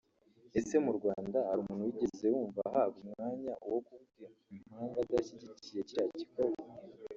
[0.59, 6.65] Ese mu Rwanda hari umuntu wigeze wumva ahabwa umwanya wo kuvuga impamvu adashyigikiye kiriya gikorwa